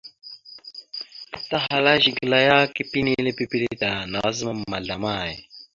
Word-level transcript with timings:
Tahala 1.49 1.91
Zigəla 2.03 2.39
ya, 2.47 2.57
kepé 2.75 2.97
enile 3.01 3.31
pipile 3.37 3.69
ta, 3.81 3.89
nazəmam 4.11 4.59
ma 4.71 4.77
zlamay? 4.83 5.31